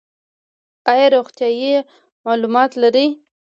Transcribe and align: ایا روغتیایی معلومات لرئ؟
ایا 0.91 1.07
روغتیایی 1.15 1.69
معلومات 2.25 2.71
لرئ؟ 2.81 3.07